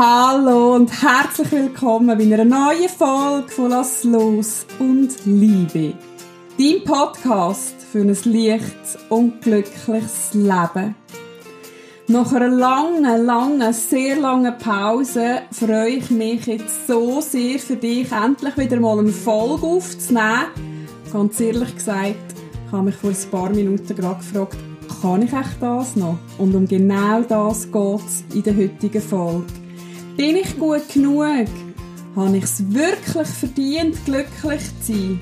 [0.00, 5.94] Hallo und herzlich willkommen bei einer neuen Folge von Lass los und Liebe.
[6.56, 10.94] Dein Podcast für ein leichtes und glückliches Leben.
[12.06, 18.12] Nach einer langen, langen, sehr langen Pause freue ich mich jetzt so sehr für dich,
[18.12, 20.86] endlich wieder mal eine Folge aufzunehmen.
[21.12, 22.34] Ganz ehrlich gesagt,
[22.66, 24.56] ich habe mich vor ein paar Minuten gerade gefragt,
[25.02, 26.18] kann ich echt das noch?
[26.38, 29.57] Und um genau das geht es in der heutigen Folge.
[30.18, 31.46] Bin ich gut genug?
[32.16, 35.20] Habe ich es wirklich verdient, glücklich zu sein?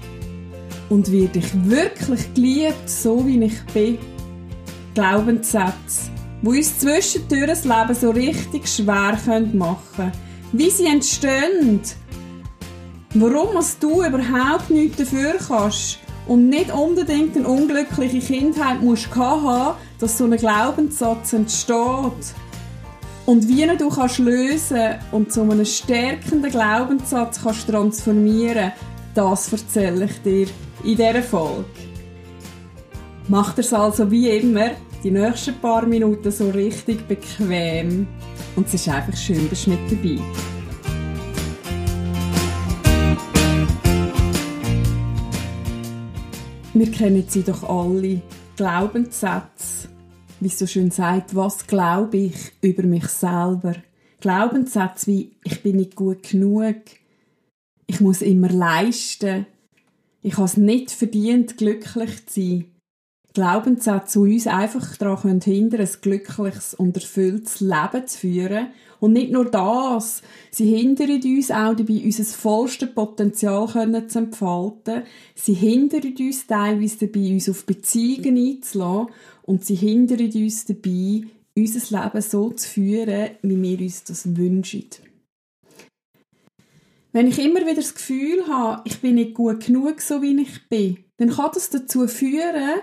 [0.88, 3.98] Und werde ich wirklich geliebt, so wie ich bin?
[4.95, 9.18] Glaubenssätze wo uns zwischendurch das Leben so richtig schwer
[9.52, 10.12] machen können.
[10.52, 11.82] Wie sie entstehen.
[13.12, 20.16] Warum du überhaupt nichts dafür kannst und nicht unbedingt eine unglückliche Kindheit musst haben, dass
[20.16, 22.35] so ein Glaubenssatz entsteht.
[23.27, 28.71] Und wie du kannst lösen und zu einem stärkenden Glaubenssatz kannst transformieren,
[29.15, 30.46] das erzähle ich dir
[30.85, 31.65] in dieser Folge.
[33.27, 34.71] Macht es also wie immer
[35.02, 38.07] die nächsten paar Minuten so richtig bequem.
[38.54, 40.23] Und es ist einfach schön, dass du mit dabei
[46.74, 48.21] Wir kennen sie doch alle.
[48.57, 49.95] Glaubenssätze.
[50.38, 53.74] Wie es so schön sagt, was glaube ich über mich selber?
[54.20, 56.76] Glaubenssätze wie, ich bin nicht gut genug.
[57.87, 59.46] Ich muss immer leisten.
[60.20, 62.64] Ich habe es nicht verdient, glücklich zu sein.
[63.32, 68.69] Glaubenssätze, die uns einfach daran hindern ein glückliches und erfülltes Leben zu führen.
[68.98, 75.03] Und nicht nur das, sie hindern uns auch dabei, unser vollstes Potenzial zu entfalten.
[75.34, 79.09] Sie hindern uns teilweise dabei, uns auf Beziehungen einzulassen.
[79.46, 81.22] Und sie hindern uns dabei,
[81.56, 84.86] unser Leben so zu führen, wie wir uns das wünschen.
[87.12, 90.68] Wenn ich immer wieder das Gefühl habe, ich bin nicht gut genug, so wie ich
[90.68, 92.80] bin, dann kann das dazu führen,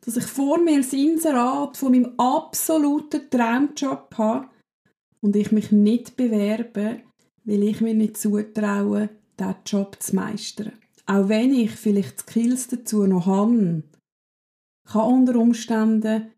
[0.00, 4.48] dass ich vor mir das Inserat von meinem absoluten Traumjob habe
[5.20, 7.00] und ich mich nicht bewerbe,
[7.44, 10.72] weil ich mir nicht zutraue, diesen Job zu meistern.
[11.06, 13.82] Auch wenn ich vielleicht die Skills dazu noch habe,
[14.84, 16.30] kann unter Umständen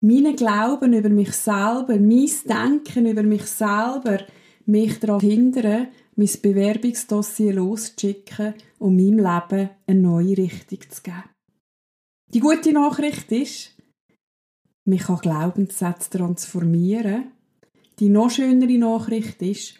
[0.00, 4.18] meine Glauben über mich selber, mein Denken über mich selber
[4.66, 11.24] mich daran hindern, mein Bewerbungsdossier loszuschicken und meinem Leben eine neue Richtung zu geben.
[12.32, 13.76] Die gute Nachricht ist,
[14.84, 17.32] man kann Glaubenssätze transformieren.
[17.98, 19.74] Die noch schönere Nachricht ist,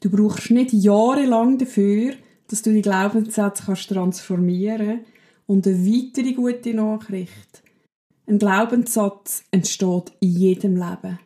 [0.00, 2.14] du brauchst nicht jahrelang dafür,
[2.48, 5.00] dass du die Glaubenssätze kannst transformieren
[5.48, 7.62] Und eine weitere gute Nachricht,
[8.26, 11.18] ein Glaubenssatz entsteht in jedem Leben.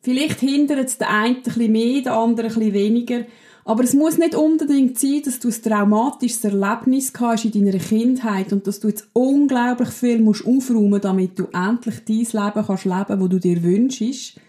[0.00, 3.26] Vielleicht hindert es den einen ein bisschen mehr, den anderen bisschen weniger,
[3.66, 8.50] aber es muss nicht unbedingt sein, dass du ein traumatisches Erlebnis hast in deiner Kindheit
[8.54, 10.46] und dass du jetzt unglaublich viel musst
[11.04, 14.40] damit du endlich dein Leben kannst leben, wo du dir wünschst.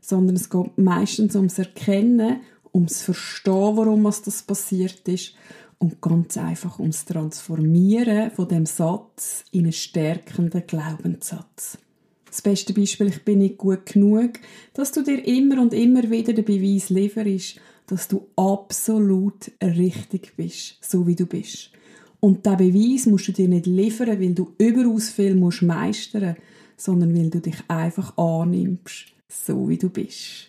[0.00, 2.40] Sondern es geht meistens ums Erkennen,
[2.72, 5.34] ums Verstehen, warum das passiert ist
[5.82, 11.76] und ganz einfach ums Transformieren von dem Satz in einen stärkenden Glaubenssatz.
[12.24, 14.38] Das beste Beispiel, ich bin nicht gut genug,
[14.74, 20.78] dass du dir immer und immer wieder den Beweis lieferst, dass du absolut richtig bist,
[20.80, 21.72] so wie du bist.
[22.20, 26.36] Und der Beweis musst du dir nicht liefern, weil du überaus viel musst meistern,
[26.76, 30.48] sondern weil du dich einfach annimmst, so wie du bist.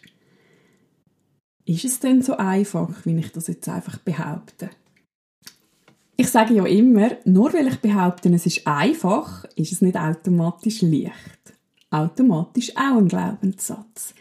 [1.65, 4.69] Ist es denn so einfach, wie ich das jetzt einfach behaupte?
[6.15, 10.81] Ich sage ja immer, nur weil ich behaupte, es ist einfach, ist es nicht automatisch
[10.81, 11.53] leicht.
[11.89, 14.13] Automatisch auch ein Glaubenssatz.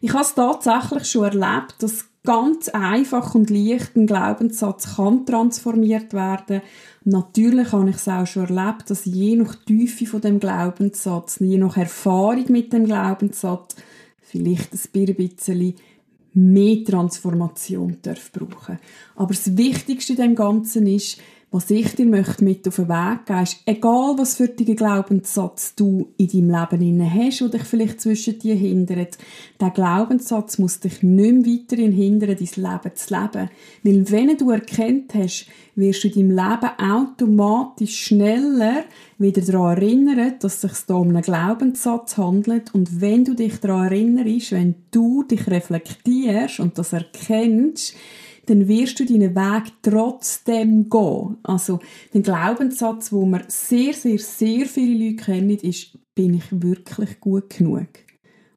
[0.00, 6.12] Ich habe es tatsächlich schon erlebt, dass ganz einfach und leicht ein Glaubenssatz kann transformiert
[6.12, 6.60] werden.
[7.04, 11.56] Natürlich habe ich es auch schon erlebt, dass je nach Tiefe von dem Glaubenssatz, je
[11.56, 13.76] nach Erfahrung mit dem Glaubenssatz,
[14.20, 15.74] vielleicht ein bisschen
[16.34, 18.78] mehr Transformation darf brauchen.
[19.16, 21.18] Aber das Wichtigste in dem Ganzen ist,
[21.50, 25.74] was ich dir möchte mit auf den Weg geben, ist, egal was für einen Glaubenssatz
[25.74, 29.16] du in deinem Leben hast, der dich vielleicht zwischen dir hindert,
[29.58, 33.50] der Glaubenssatz muss dich nicht mehr weiterhin hindern, dein Leben zu leben.
[33.82, 38.84] Weil wenn du erkennt hast, wirst du in deinem Leben automatisch schneller
[39.16, 42.74] wieder daran erinnern, dass es sich da um einen Glaubenssatz handelt.
[42.74, 47.94] Und wenn du dich daran erinnerst, wenn du dich reflektierst und das erkennst,
[48.48, 51.36] dann wirst du deinen Weg trotzdem gehen.
[51.42, 51.80] Also,
[52.14, 57.50] der Glaubenssatz, wo man sehr, sehr, sehr viele Leute kennen, ist, bin ich wirklich gut
[57.50, 57.88] genug?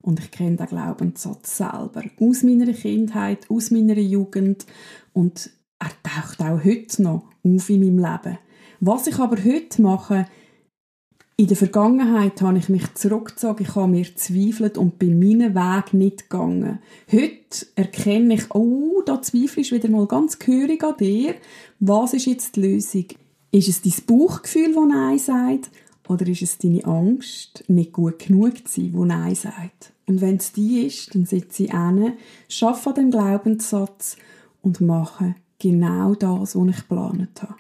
[0.02, 2.04] Und ich kenne den Glaubenssatz selber.
[2.20, 4.66] Aus meiner Kindheit, aus meiner Jugend.
[5.14, 8.38] Und er taucht auch heute noch auf in meinem Leben.
[8.80, 10.26] Was ich aber heute mache,
[11.42, 15.92] in der Vergangenheit habe ich mich zurückgezogen, ich habe mir zweifelt und bin meinen Weg
[15.92, 16.78] nicht gegangen.
[17.12, 21.34] Heute erkenne ich, oh, da zweifle wieder mal ganz gehörig an dir.
[21.80, 23.06] Was ist jetzt die Lösung?
[23.50, 25.72] Ist es dein Bauchgefühl, das Nein sagt?
[26.08, 29.94] Oder ist es deine Angst, nicht gut genug zu sein, die Nein sagt?
[30.06, 32.14] Und wenn es die ist, dann sitze ich hin,
[32.62, 34.16] arbeite an dem Glaubenssatz
[34.62, 37.56] und mache genau das, was ich geplant habe.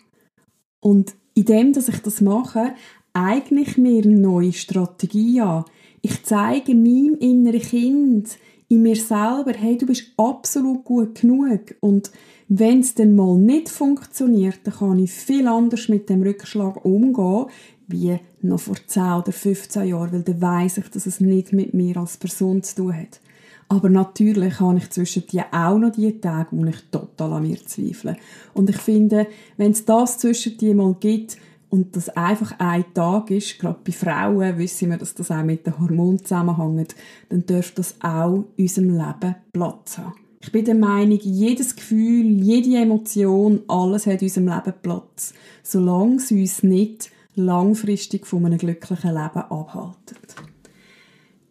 [0.81, 2.75] Und in dem, dass ich das mache,
[3.13, 5.65] eigne ich mir eine neue Strategie an.
[6.01, 8.37] Ich zeige meinem inneren Kind,
[8.71, 11.75] in mir selber, hey, du bist absolut gut genug.
[11.81, 12.09] Und
[12.47, 17.47] wenn es dann mal nicht funktioniert, dann kann ich viel anders mit dem Rückschlag umgehen,
[17.87, 21.73] wie noch vor 10 oder 15 Jahren, weil dann weiss ich, dass es nicht mit
[21.73, 23.19] mir als Person zu tun hat.
[23.67, 27.57] Aber natürlich habe ich zwischen die auch noch die Tage, wo ich total an mir
[27.65, 28.17] zweifle.
[28.53, 31.37] Und ich finde, wenn es das zwischen die mal gibt,
[31.71, 35.65] und das einfach ein Tag ist, gerade bei Frauen wissen wir, dass das auch mit
[35.65, 36.95] den Hormonen zusammenhängt,
[37.29, 40.15] dann dürfte das auch in unserem Leben Platz haben.
[40.41, 45.33] Ich bin der Meinung, jedes Gefühl, jede Emotion, alles hat in unserem Leben Platz,
[45.63, 50.17] solange es uns nicht langfristig von einem glücklichen Leben abhalten.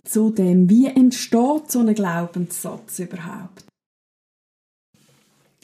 [0.05, 3.64] Zudem, wie entsteht so ein Glaubenssatz überhaupt?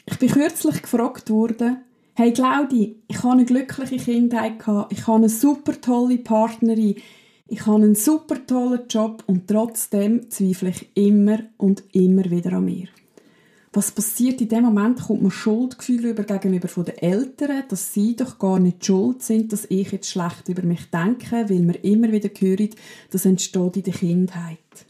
[0.05, 1.83] Ich bin kürzlich gefragt worden,
[2.19, 6.95] Hey Claudi, ich habe eine glückliche Kindheit gehabt, ich habe eine super tolle Partnerin,
[7.47, 12.65] ich habe einen super tollen Job und trotzdem zweifle ich immer und immer wieder an
[12.65, 12.87] mir.
[13.71, 18.15] Was passiert in dem Moment, kommt mir Schuldgefühl über gegenüber von den Eltern, dass sie
[18.15, 22.11] doch gar nicht schuld sind, dass ich jetzt schlecht über mich denke, weil mir immer
[22.11, 22.71] wieder hören,
[23.11, 24.86] das entsteht in der Kindheit.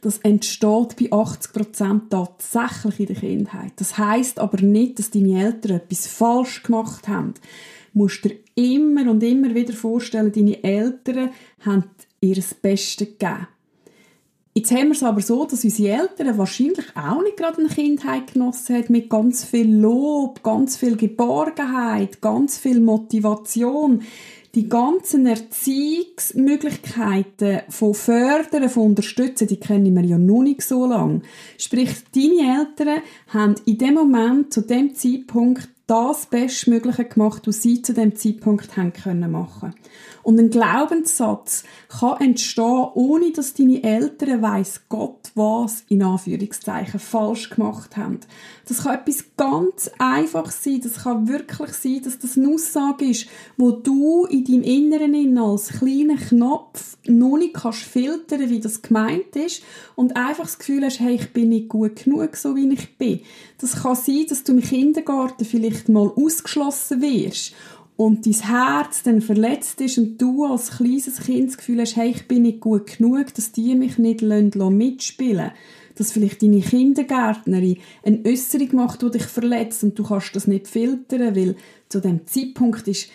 [0.00, 3.72] Das entsteht bei 80% tatsächlich in der Kindheit.
[3.76, 7.34] Das heißt aber nicht, dass deine Eltern etwas falsch gemacht haben.
[7.92, 11.30] Du musst dir immer und immer wieder vorstellen, deine Eltern
[11.64, 11.84] haben
[12.20, 13.48] ihr Bestes gegeben.
[14.52, 18.32] Jetzt haben wir es aber so, dass unsere Eltern wahrscheinlich auch nicht gerade eine Kindheit
[18.32, 24.02] genossen haben mit ganz viel Lob, ganz viel Geborgenheit, ganz viel Motivation
[24.54, 31.22] die ganzen Erziehungsmöglichkeiten von Fördern, von Unterstützen, die kennen wir ja noch nicht so lange.
[31.56, 37.82] Sprich, deine Eltern haben in dem Moment, zu dem Zeitpunkt, das Bestmögliche gemacht, was sie
[37.82, 39.74] zu dem Zeitpunkt haben können machen.
[40.22, 47.50] Und ein Glaubenssatz kann entstehen, ohne dass deine Eltern weiss Gott was in Anführungszeichen falsch
[47.50, 48.20] gemacht haben.
[48.68, 50.80] Das kann etwas ganz einfach sein.
[50.82, 53.26] Das kann wirklich sein, dass das eine Aussage ist,
[53.56, 59.34] wo du in deinem Inneren als kleiner Knopf noch nicht kannst filtern, wie das gemeint
[59.34, 59.62] ist
[59.96, 63.20] und einfach das Gefühl hast, hey, ich bin nicht gut genug, so wie ich bin.
[63.60, 67.54] Das kann sein, dass du im Kindergarten vielleicht mal ausgeschlossen wirst
[67.96, 72.10] und dein Herz dann verletzt ist und du als kleines Kind das Gefühl hast, hey,
[72.10, 75.54] ich bin nicht gut genug, dass die mich nicht mitspielen lassen,
[75.96, 80.66] dass vielleicht deine Kindergärtnerin eine Äußerung macht, die dich verletzt und du kannst das nicht
[80.66, 81.56] filtern, weil
[81.90, 83.10] zu dem Zeitpunkt ist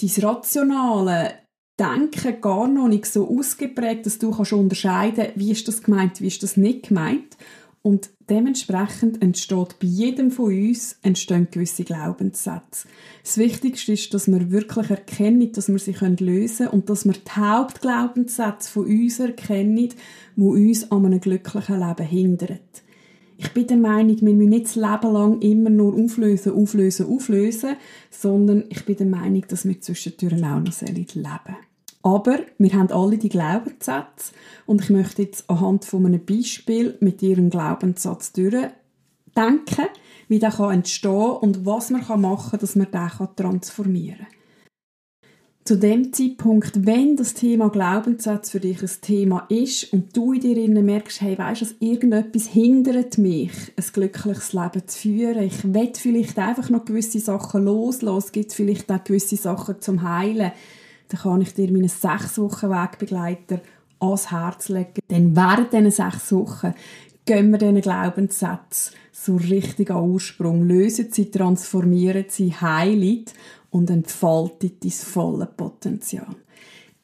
[0.00, 1.34] dein rationale
[1.78, 6.28] Denken gar noch nicht so ausgeprägt, dass du kannst unterscheiden, wie ist das gemeint, wie
[6.28, 7.36] ist das nicht gemeint.
[7.82, 12.86] Und dementsprechend entsteht bei jedem von uns entstehen gewisse Glaubenssätze.
[13.24, 17.14] Das Wichtigste ist, dass wir wirklich erkennen, dass wir sie lösen können und dass wir
[17.14, 19.88] die Hauptglaubenssätze von uns erkennen,
[20.36, 22.60] die uns an einem glücklichen Leben hindern.
[23.36, 27.76] Ich bin der Meinung, wir müssen nicht das Leben lang immer nur auflösen, auflösen, auflösen,
[28.10, 31.56] sondern ich bin der Meinung, dass wir zwischendurch auch noch leben sollen.
[32.02, 34.32] Aber wir haben alle die Glaubenssätze
[34.66, 39.86] und ich möchte jetzt anhand von einem Beispiel mit Ihrem Glaubenssatz durchdenken,
[40.28, 40.82] wie der kann
[41.40, 44.42] und was man machen kann, dass man den transformieren kann.
[45.64, 50.40] Zu dem Zeitpunkt, wenn das Thema Glaubenssatz für dich ein Thema ist und du in
[50.40, 55.44] dir merkst, hey, weißt du, irgendetwas hindert mich, ein glückliches Leben zu führen.
[55.44, 58.26] Ich will vielleicht einfach noch gewisse Sachen loslassen.
[58.26, 60.50] Es gibt vielleicht auch gewisse Sachen zum Heilen
[61.12, 63.60] dann kann ich dir meinen sechs Wochen Wegbegleiter
[64.00, 65.00] ans Herz legen.
[65.10, 66.74] Denn während diesen sechs Wochen
[67.24, 73.24] gehen wir diesen Glaubenssätze so richtig an Ursprung, lösen sie, transformieren sie, heilen
[73.70, 76.34] und entfalten dein volles Potenzial.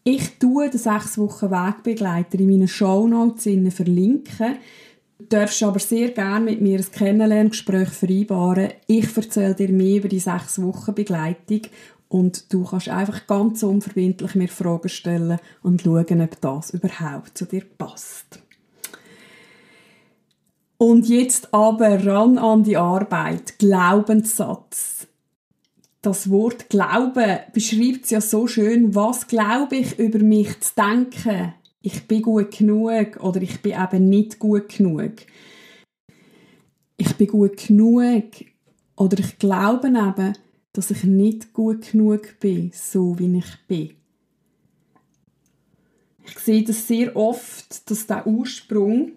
[0.05, 4.57] Ich tue den sechs Wochen Wegbegleiter in meinen Shownotes verlinken.
[5.19, 8.71] Du darfst aber sehr gerne mit mir ein Kennenlerngespräch vereinbaren.
[8.87, 11.63] Ich erzähle dir mehr über die sechs Wochen Begleitung
[12.09, 17.45] und du kannst einfach ganz unverbindlich mir Fragen stellen und schauen, ob das überhaupt zu
[17.45, 18.41] dir passt.
[20.79, 23.59] Und jetzt aber ran an die Arbeit.
[23.59, 25.09] Glaubenssatz.
[26.01, 28.95] Das Wort Glauben beschreibt es ja so schön.
[28.95, 31.55] Was glaube ich über mich zu denken?
[31.83, 35.15] Ich bin gut genug oder ich bin eben nicht gut genug.
[36.97, 38.25] Ich bin gut genug
[38.97, 40.33] oder ich glaube eben,
[40.73, 43.91] dass ich nicht gut genug bin, so wie ich bin.
[46.27, 49.13] Ich sehe das sehr oft, dass der Ursprung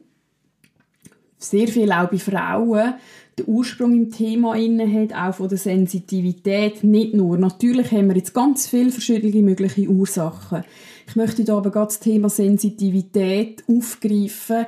[1.38, 2.94] sehr viel auch bei Frauen
[3.38, 7.38] den Ursprung im Thema inne hat, auch von der Sensitivität, nicht nur.
[7.38, 10.64] Natürlich haben wir jetzt ganz viele verschiedene mögliche Ursachen.
[11.08, 14.66] Ich möchte hier aber gerade das Thema Sensitivität aufgreifen,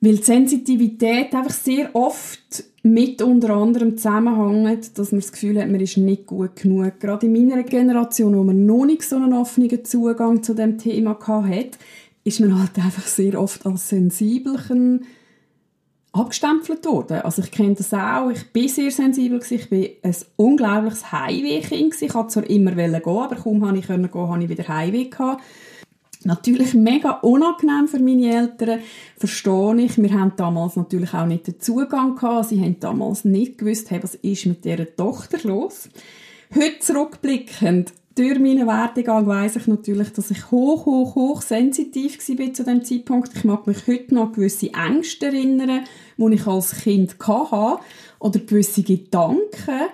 [0.00, 5.68] weil die Sensitivität einfach sehr oft mit unter anderem zusammenhängt, dass man das Gefühl hat,
[5.68, 6.98] man ist nicht gut genug.
[6.98, 11.18] Gerade in meiner Generation, wo man noch nicht so einen offenen Zugang zu dem Thema
[11.20, 11.78] hatte,
[12.24, 15.04] ist man halt einfach sehr oft als sensibelchen
[16.12, 17.20] abgestempelt worden.
[17.20, 22.00] Also ich kenne das auch, ich bin sehr sensibel, ich bin ein unglaubliches Heimwehkind.
[22.00, 25.42] Ich wollte zwar immer gehen, aber kaum konnte ich gehen, habe ich wieder Heimweh gehabt.
[26.24, 28.80] Natürlich mega unangenehm für meine Eltern,
[29.16, 29.96] verstehe ich.
[29.96, 32.50] Wir haben damals natürlich auch nicht den Zugang gehabt.
[32.50, 35.88] Sie haben damals nicht gewusst, hey, was ist mit dieser Tochter los.
[36.54, 42.52] Heute zurückblickend durch meinen Werdegang weiss ich natürlich, dass ich hoch, hoch, hoch sensitiv war
[42.52, 43.30] zu dem Zeitpunkt.
[43.34, 45.84] Ich mag mich heute noch gewisse Ängste erinnern,
[46.18, 47.82] die ich als Kind hatte,
[48.18, 49.88] oder gewisse Gedanken.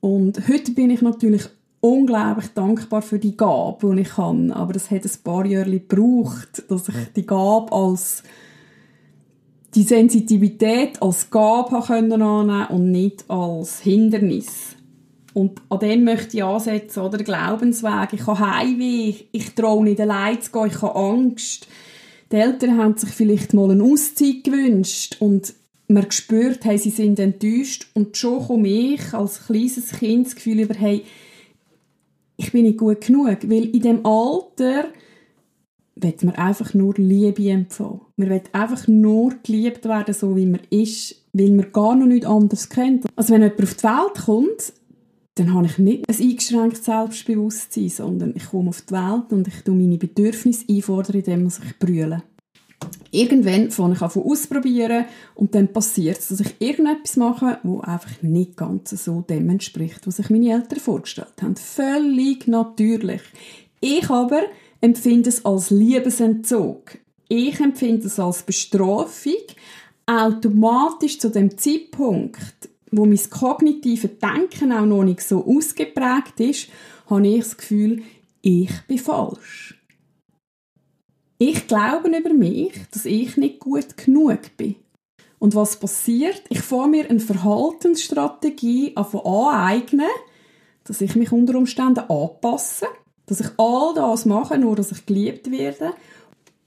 [0.00, 1.48] Und heute bin ich natürlich
[1.80, 4.54] unglaublich dankbar für die Gabe, die ich habe.
[4.54, 8.22] Aber es hat ein paar Jahre gebraucht, dass ich die Gabe als
[9.74, 14.76] die Sensitivität als Gabe annehmen und nicht als Hindernis.
[15.34, 17.18] Und an dem möchte ich ansetzen, oder?
[17.18, 18.12] Glaubensweg.
[18.12, 21.68] Ich habe Heimweh, ich traue nicht allein zu gehen, ich habe Angst.
[22.32, 25.54] Die Eltern haben sich vielleicht mal eine Auszeit gewünscht und
[25.86, 27.88] man spürt, hey, sie sind enttäuscht.
[27.94, 31.04] Und schon komme ich als kleines Kind das Gefühl über, hey,
[32.38, 33.26] ich bin nicht gut genug.
[33.42, 34.86] Weil in dem Alter
[35.96, 38.00] wird man einfach nur Liebe empfangen.
[38.16, 42.26] Man will einfach nur geliebt werden, so wie man ist, weil man gar noch nichts
[42.26, 43.04] anderes kennt.
[43.16, 44.72] Also wenn jemand auf die Welt kommt,
[45.34, 49.62] dann habe ich nicht ein eingeschränktes Selbstbewusstsein, sondern ich komme auf die Welt und ich
[49.62, 52.22] tue meine Bedürfnisse einfordern, indem ich brülle.
[53.10, 58.22] Irgendwann fange ich an ausprobieren und dann passiert es, dass ich irgendetwas mache, wo einfach
[58.22, 61.56] nicht ganz so dem entspricht, was sich meine Eltern vorgestellt haben.
[61.56, 63.22] Völlig natürlich.
[63.80, 64.42] Ich aber
[64.80, 66.98] empfinde es als Liebesentzug.
[67.28, 69.42] Ich empfinde es als Bestrafung,
[70.06, 76.68] automatisch zu dem Zeitpunkt, wo mein kognitives Denken auch noch nicht so ausgeprägt ist,
[77.08, 78.02] habe ich das Gefühl,
[78.40, 79.77] ich bin falsch.
[81.38, 84.74] Ich glaube über mich, dass ich nicht gut genug bin.
[85.38, 86.42] Und was passiert?
[86.48, 90.10] Ich fange mir eine Verhaltensstrategie aneignen,
[90.82, 92.86] dass ich mich unter Umständen anpasse,
[93.26, 95.92] dass ich all das mache, nur dass ich geliebt werde.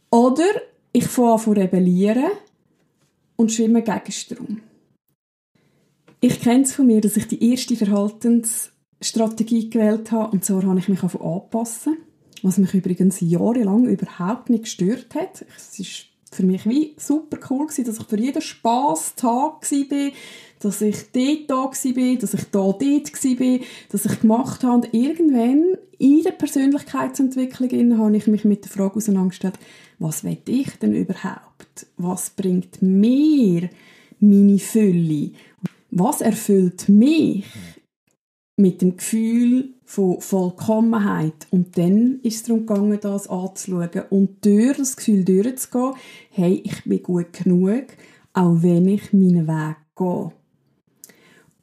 [0.10, 0.48] Oder
[0.94, 2.32] ich fange an rebellieren
[3.36, 4.62] und schwimme gegen Strom.
[6.22, 10.80] Ich kenne es von mir, dass ich die erste Verhaltensstrategie gewählt habe und zwar habe
[10.80, 11.98] ich mich anpassen,
[12.44, 15.46] was mich übrigens jahrelang überhaupt nicht gestört hat.
[15.56, 20.12] Es ist für mich wie super cool gewesen, dass ich für jeden Spass Tag war,
[20.60, 24.76] dass ich dort da war, dass ich da dort war, dass ich gemacht habe.
[24.76, 29.60] Und irgendwann in der Persönlichkeitsentwicklung habe ich mich mit der Frage auseinandergestellt,
[30.00, 31.86] was will ich denn überhaupt?
[31.98, 33.70] Was bringt mir
[34.20, 35.32] meine Fülle?
[35.92, 37.46] was erfüllt mich
[38.56, 41.48] mit dem Gefühl von Vollkommenheit.
[41.50, 45.96] Und dann ist es darum gegangen, das anzuschauen und durch das Gefühl durchzugehen,
[46.30, 47.88] hey, ich bin gut genug,
[48.32, 50.32] auch wenn ich meinen Weg gehe.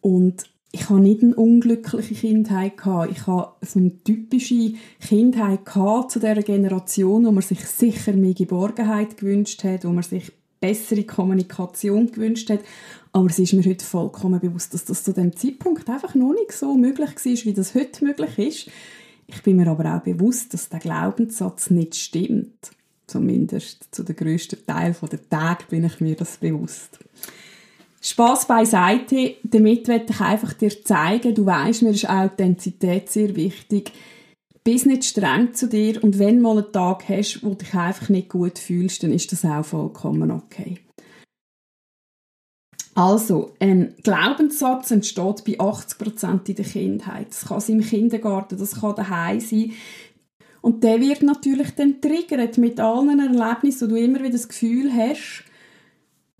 [0.02, 3.12] Und ich habe nicht eine unglückliche Kindheit gehabt.
[3.12, 8.34] Ich habe so eine typische Kindheit gehabt zu dieser Generation, wo man sich sicher mehr
[8.34, 12.60] Geborgenheit gewünscht hat, wo man sich bessere Kommunikation gewünscht hat.
[13.12, 16.52] Aber es ist mir heute vollkommen bewusst, dass das zu dem Zeitpunkt einfach noch nicht
[16.52, 18.70] so möglich war, wie das heute möglich ist.
[19.26, 22.70] Ich bin mir aber auch bewusst, dass der Glaubenssatz nicht stimmt.
[23.06, 26.98] Zumindest zu der grössten Teil der Tage bin ich mir das bewusst.
[28.00, 29.36] Spaß beiseite.
[29.42, 33.92] Damit möchte ich einfach dir zeigen, du weißt, mir ist Authentizität sehr wichtig
[34.64, 37.74] bist nicht streng zu dir und wenn du mal einen Tag hast, wo du dich
[37.74, 40.78] einfach nicht gut fühlst, dann ist das auch vollkommen okay.
[42.94, 47.28] Also, ein Glaubenssatz entsteht bei 80% in der Kindheit.
[47.28, 49.72] Das kann im Kindergarten, das kann daheim sein.
[50.62, 54.92] Und der wird natürlich dann triggert mit allen Erlebnissen, wo du immer wieder das Gefühl
[54.92, 55.44] hast,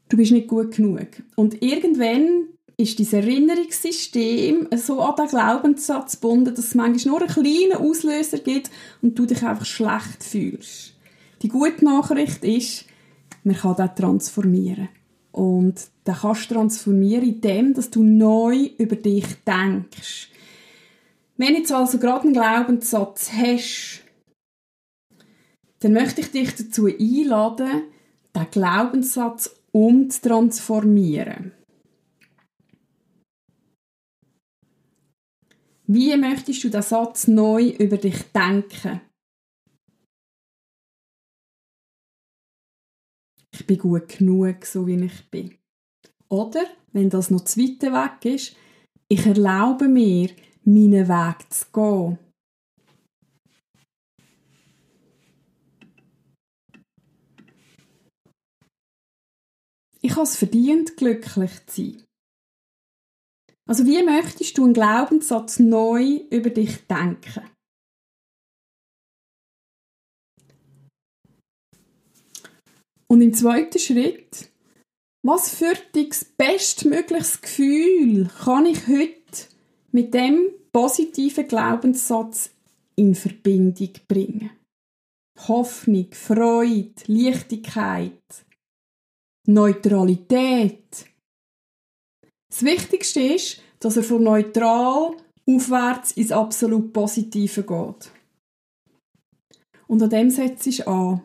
[0.09, 1.07] du bist nicht gut genug.
[1.37, 2.49] Und irgendwann
[2.81, 8.39] ist dein Erinnerungssystem so an den Glaubenssatz gebunden, dass es manchmal nur einen kleinen Auslöser
[8.39, 8.71] gibt
[9.03, 10.95] und du dich einfach schlecht fühlst.
[11.43, 12.85] Die gute Nachricht ist,
[13.43, 14.89] man kann das transformieren.
[15.33, 15.75] Und
[16.07, 20.31] den kannst du transformieren, indem dass du neu über dich denkst.
[21.37, 24.05] Wenn du jetzt also gerade einen Glaubenssatz hast,
[25.81, 27.83] dann möchte ich dich dazu einladen,
[28.35, 31.58] den Glaubenssatz umzutransformieren.
[35.91, 39.01] Wie möchtest du den Satz neu über dich denken?
[43.55, 45.57] Ich bin gut genug, so wie ich bin.
[46.29, 48.55] Oder, wenn das noch zu weit weg ist,
[49.09, 50.29] ich erlaube mir,
[50.63, 52.19] meinen Weg zu gehen.
[60.03, 62.08] Ich habe es verdient, glücklich zu sein.
[63.69, 67.43] Also wie möchtest du einen Glaubenssatz neu über dich denken?
[73.09, 74.51] Und im zweiten Schritt,
[75.23, 79.49] was für dich das bestmögliches Gefühl kann ich heute
[79.93, 82.51] mit dem positiven Glaubenssatz
[82.97, 84.51] in Verbindung bringen?
[85.47, 88.23] Hoffnung, Freude, Leichtigkeit,
[89.47, 91.08] Neutralität.
[92.49, 98.13] Das Wichtigste ist, dass er von neutral aufwärts ins absolut Positive geht.
[99.87, 101.23] Und an dem setzt ich an.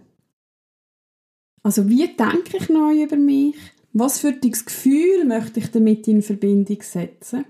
[1.63, 3.55] Also wie denke ich neu über mich?
[3.93, 7.45] Was für ein Gefühl möchte ich damit in Verbindung setzen?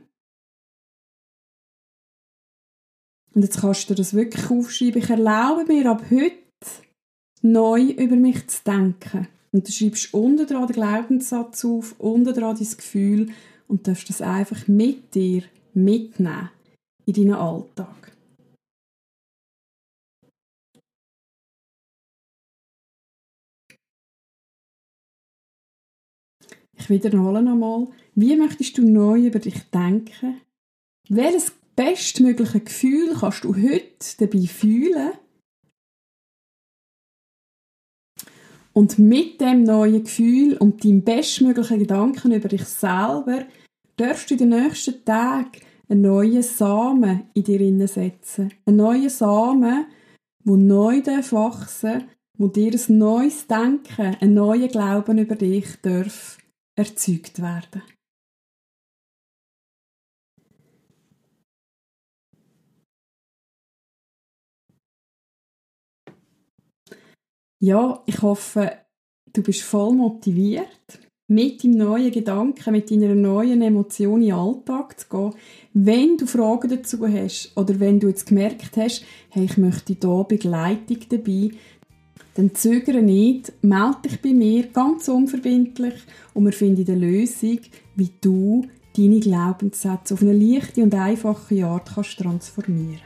[3.33, 5.01] Und jetzt kannst du das wirklich aufschreiben.
[5.01, 6.37] Ich erlaube mir ab heute
[7.41, 9.27] neu über mich zu denken.
[9.51, 13.31] Und du schreibst unten dran den Glaubenssatz auf, unten dran dein Gefühl
[13.67, 16.49] und darfst das einfach mit dir mitnehmen
[17.05, 18.15] in deinen Alltag.
[26.75, 27.87] Ich wiederhole nochmal.
[28.13, 30.41] Wie möchtest du neu über dich denken?
[31.07, 35.13] Welches bestmögliche Gefühl kannst du heute dabei fühlen?
[38.73, 43.43] Und mit dem neuen Gefühl und deinem bestmöglichen Gedanken über dich selber
[43.97, 48.51] darfst du den nächsten Tagen einen neuen Samen in dir setzen.
[48.65, 49.85] Einen neuen Samen,
[50.43, 52.05] der neu wachsen
[52.37, 56.37] wo dir ein neues Denken, ein neuer Glauben über dich darf
[56.75, 57.83] erzeugt werden.
[67.63, 68.73] Ja, ich hoffe,
[69.31, 70.99] du bist voll motiviert,
[71.29, 75.33] mit deinem neuen Gedanken, mit deiner neuen Emotion in den Alltag zu gehen.
[75.73, 80.25] Wenn du Fragen dazu hast oder wenn du jetzt gemerkt hast, hey, ich möchte hier
[80.25, 81.51] Begleitung dabei,
[82.33, 85.95] dann zögere nicht, melde dich bei mir ganz unverbindlich
[86.33, 87.59] und wir finden eine Lösung,
[87.95, 88.65] wie du
[88.97, 92.99] deine Glaubenssätze auf eine leichte und einfache Art kannst transformieren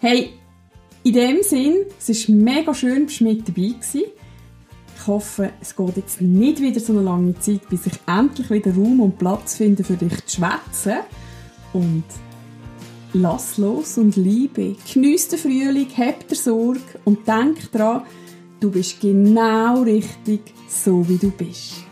[0.00, 0.30] Hey,
[1.06, 3.94] in dem Sinn, es ist mega schön, dass du mit dabei warst.
[3.94, 8.74] Ich hoffe, es geht jetzt nicht wieder so eine lange Zeit, bis ich endlich wieder
[8.74, 10.96] Raum und Platz finde, für dich zu schwätzen.
[11.72, 12.02] Und
[13.12, 14.74] lass los und liebe.
[14.92, 18.02] Geniess den Frühling, hab dir Sorge und denk dran,
[18.58, 21.85] du bist genau richtig, so wie du bist.